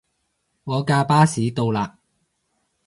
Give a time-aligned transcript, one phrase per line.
[0.63, 1.93] 我架巴士到喇